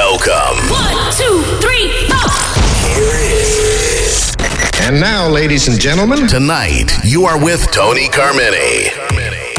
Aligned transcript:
Welcome. 0.00 0.56
One, 0.70 1.12
two, 1.12 1.42
three, 1.60 2.08
four. 2.08 2.30
And 4.82 4.98
now, 4.98 5.28
ladies 5.28 5.68
and 5.68 5.78
gentlemen, 5.78 6.26
Tonight, 6.26 6.90
you 7.04 7.26
are 7.26 7.38
with 7.38 7.70
Tony 7.70 8.08
Carmine. 8.08 9.49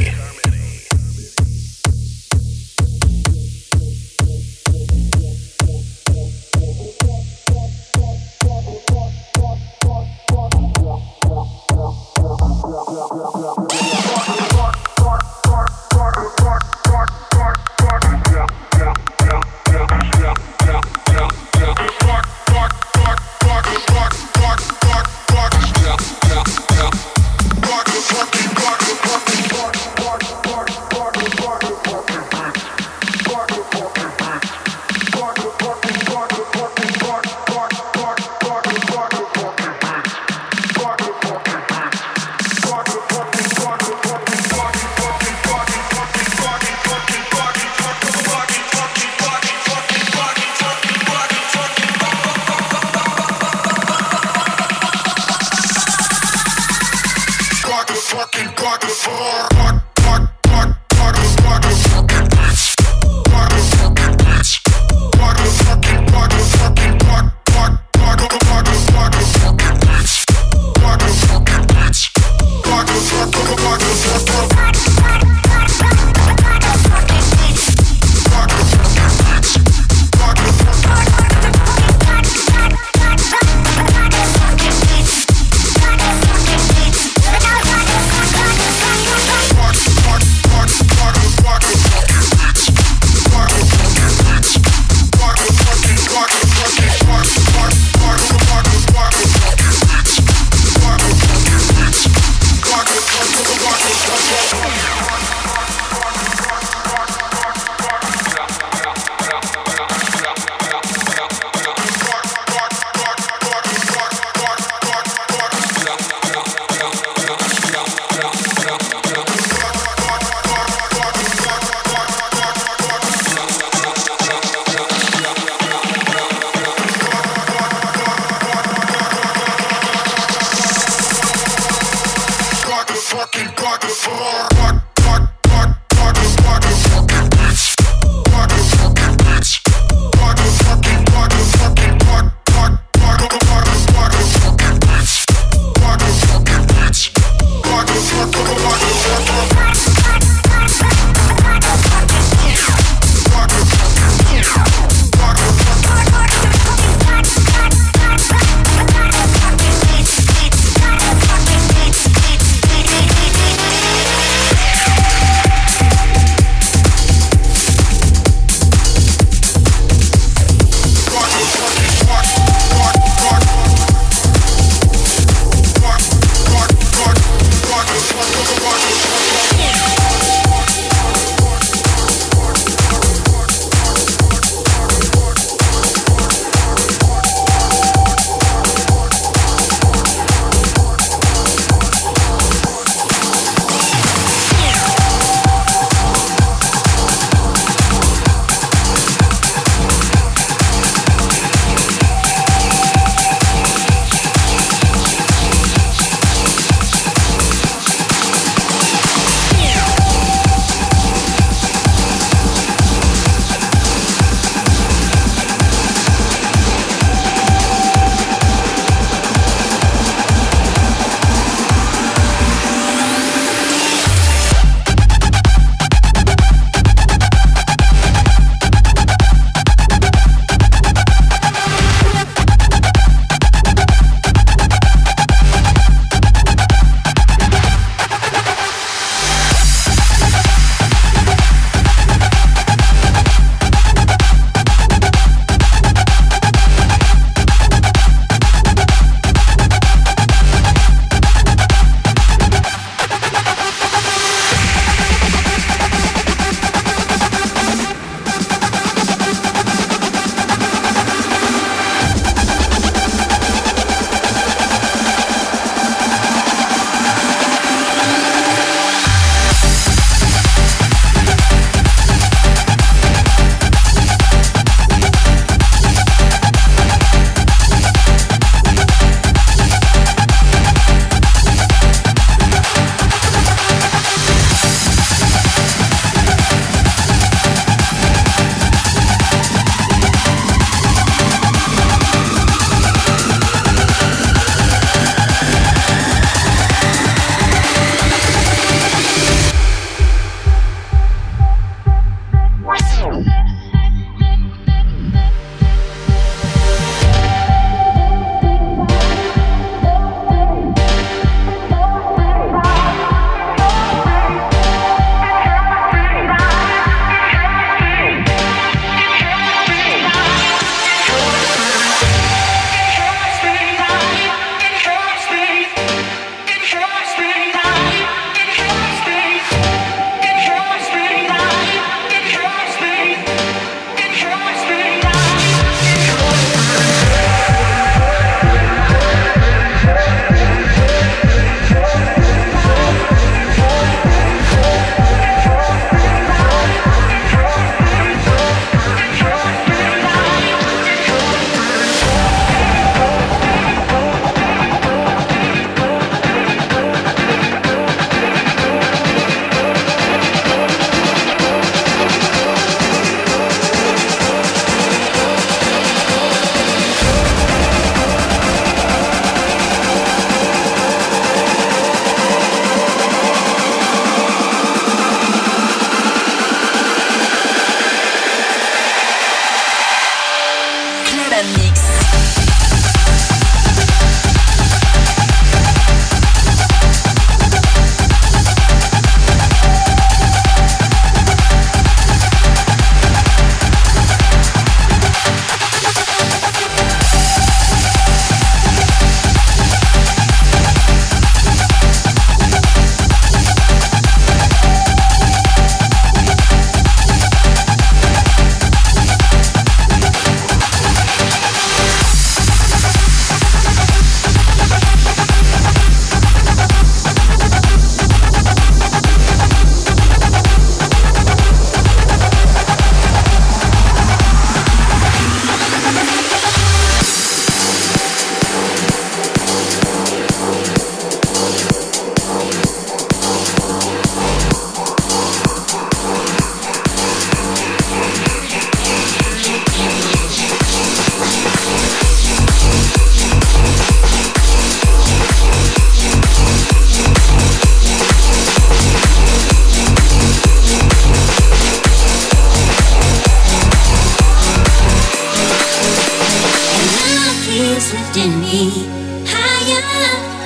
lifting 457.94 458.40
me 458.40 458.88
higher. 459.28 459.84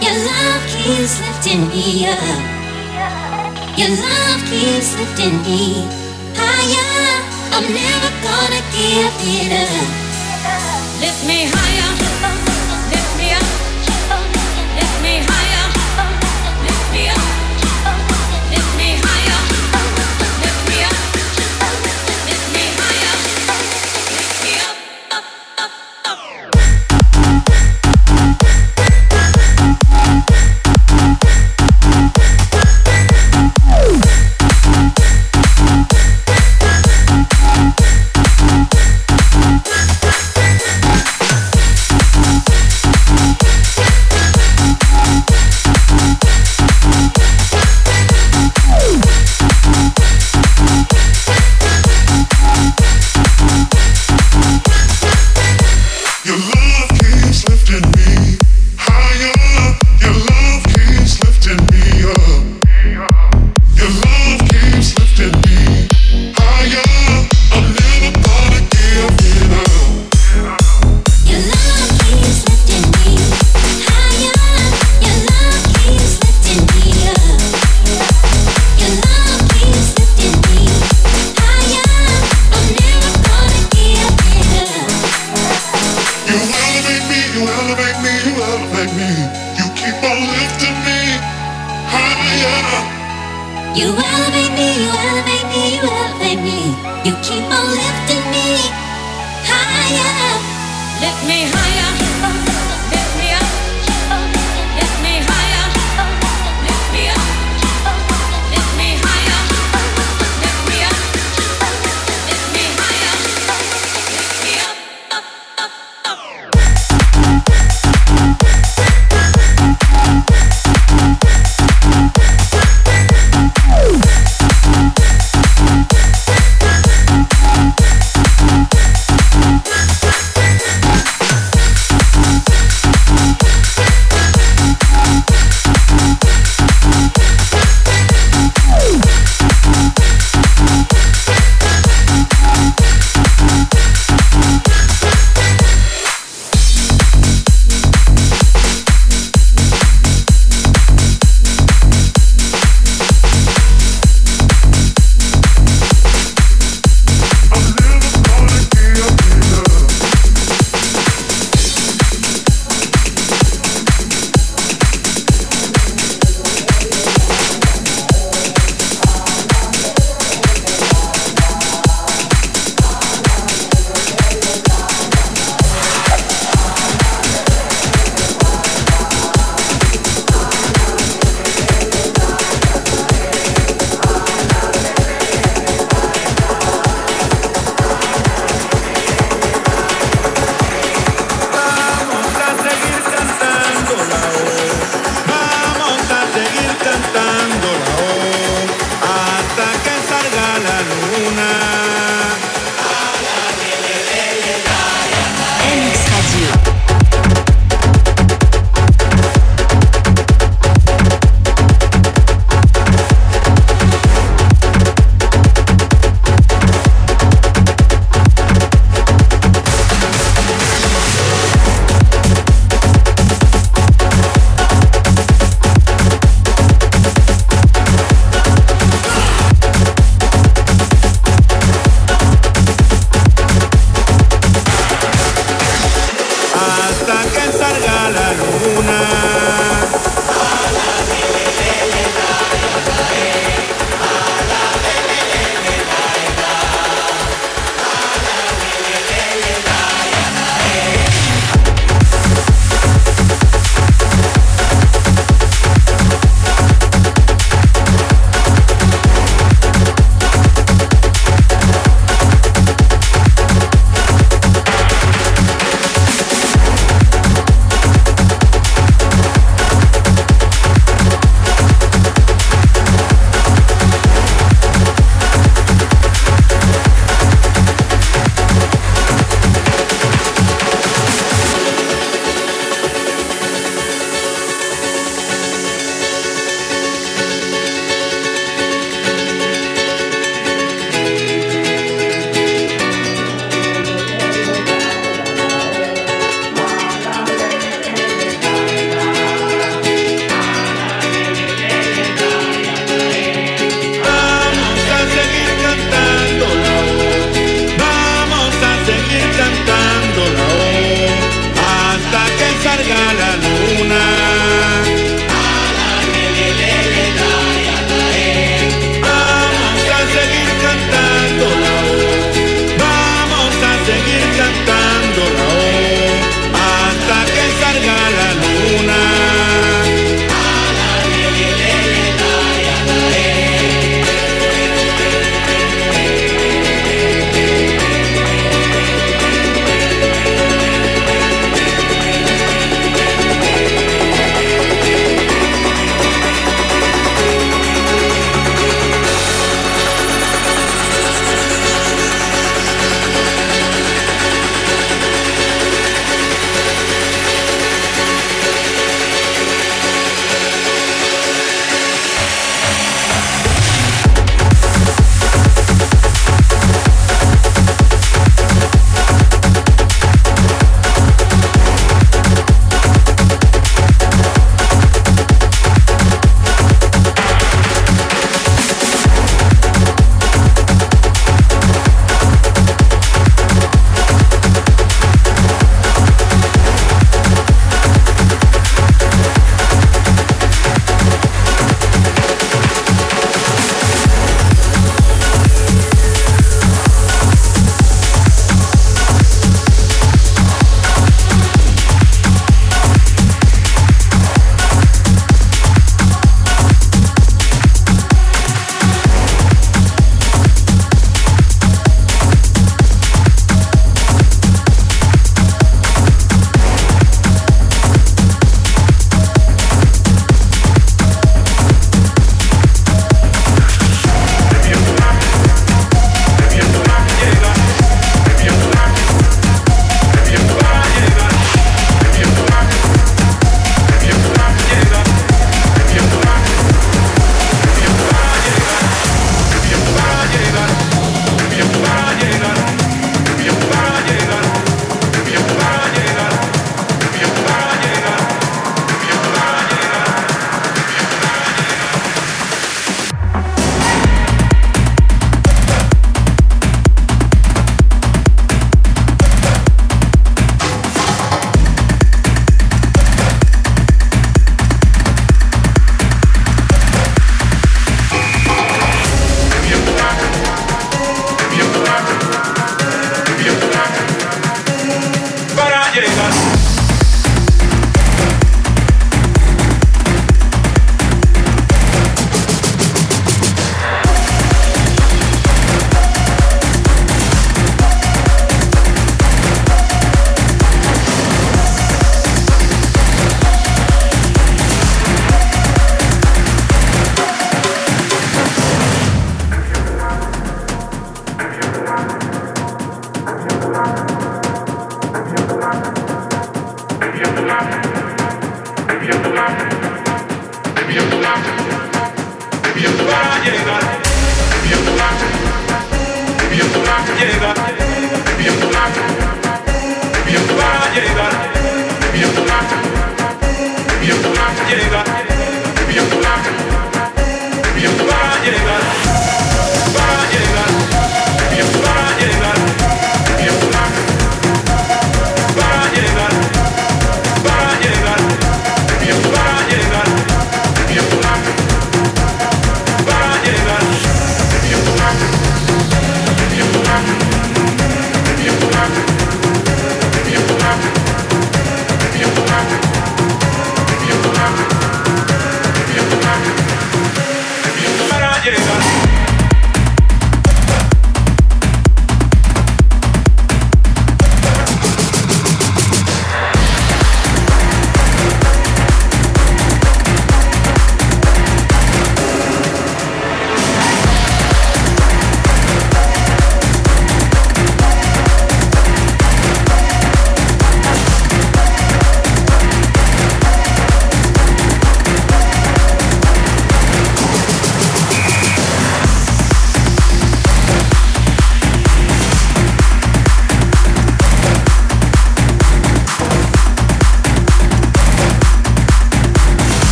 Your 0.00 0.16
love 0.30 0.62
keeps 0.72 1.20
lifting 1.20 1.68
me 1.68 2.06
up. 2.06 2.42
Your 3.76 3.90
love 3.90 4.40
keeps 4.48 4.96
lifting 4.98 5.36
me 5.42 5.84
higher. 6.34 7.22
I'm 7.52 7.66
never 7.68 8.10
gonna 8.24 8.62
give 8.72 9.14
it 9.36 9.52
up. 9.52 11.00
Lift 11.00 11.26
me 11.26 11.46
higher. 11.50 12.53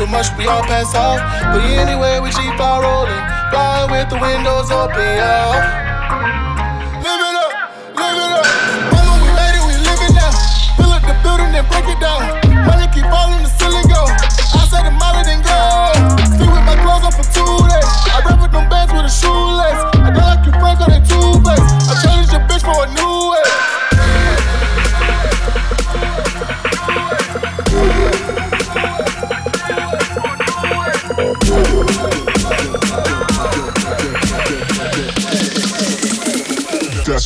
So 0.00 0.06
much 0.06 0.28
we 0.38 0.46
all 0.46 0.62
pass 0.62 0.94
out. 0.94 1.20
But 1.52 1.62
anyway, 1.62 2.20
we 2.20 2.30
keep 2.30 2.58
on 2.58 2.80
rolling. 2.82 3.22
Flying 3.50 3.90
with 3.90 4.08
the 4.08 4.18
windows 4.18 4.70
open, 4.70 4.96
yo. 4.96 6.49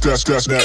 That's 0.04 0.46
that. 0.46 0.64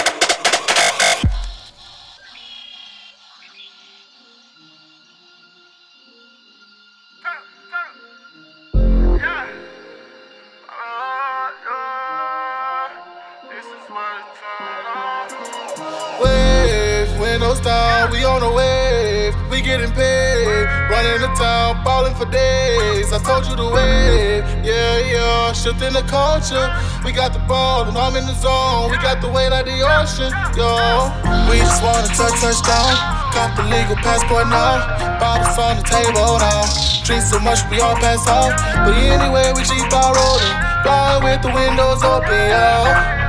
in 21.15 21.21
the 21.21 21.33
town, 21.37 21.83
balling 21.83 22.15
for 22.15 22.25
days. 22.25 23.11
I 23.11 23.19
told 23.19 23.45
you 23.45 23.55
the 23.55 23.69
way, 23.69 24.39
yeah, 24.63 24.97
yeah. 24.97 25.53
Shifting 25.53 25.93
the 25.93 26.01
culture. 26.07 26.67
We 27.05 27.11
got 27.11 27.33
the 27.33 27.39
ball 27.39 27.87
and 27.87 27.97
I'm 27.97 28.15
in 28.15 28.25
the 28.25 28.33
zone. 28.33 28.89
We 28.91 28.97
got 28.97 29.21
the 29.21 29.29
weight 29.29 29.49
like 29.49 29.65
the 29.65 29.77
ocean, 29.83 30.31
yo. 30.55 31.11
We 31.49 31.59
just 31.59 31.83
wanna 31.83 32.07
touch 32.07 32.39
touchdown. 32.41 32.93
Got 33.33 33.55
the 33.57 33.63
legal 33.63 33.95
passport 33.97 34.47
now. 34.47 35.19
Bottles 35.19 35.57
on 35.57 35.77
the 35.77 35.83
table 35.83 36.39
now. 36.39 36.65
Drink 37.03 37.23
so 37.23 37.39
much 37.39 37.59
we 37.69 37.79
all 37.79 37.95
pass 37.95 38.27
out. 38.27 38.55
But 38.85 38.95
anyway, 38.97 39.53
we 39.55 39.63
keep 39.63 39.91
on 39.93 40.15
rolling. 40.15 40.55
Flying 40.83 41.23
with 41.23 41.41
the 41.41 41.51
windows 41.53 42.03
open, 42.03 42.49
yo. 42.49 43.20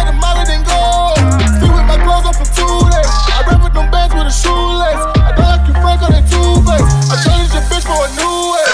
take 0.00 0.08
a 0.08 0.16
mile 0.16 0.44
go. 0.64 1.14
Sleep 1.58 1.72
with 1.76 1.86
my 1.86 1.98
clothes 2.00 2.36
for 2.36 2.48
two 2.56 2.76
days. 2.90 3.12
I 3.36 3.44
rap 3.46 3.60
with 3.62 3.74
them 3.74 3.90
bands 3.90 4.14
with 4.14 4.26
a 4.26 4.32
shoelace. 4.32 5.04
I 5.20 5.32
don't 5.36 5.46
like 5.46 6.02
on 6.02 6.12
two 6.28 6.62
face. 6.64 6.88
I 7.10 7.16
your 7.52 7.64
bitch 7.68 7.84
for 7.84 8.00
a 8.04 8.10
new 8.16 8.36
way. 8.52 8.68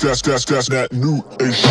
That's, 0.00 0.20
that's, 0.22 0.44
that's 0.44 0.68
that 0.68 0.92
new 0.92 1.24
age. 1.40 1.64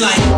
Bitch. 0.00 0.18
Yeah! 0.18 0.33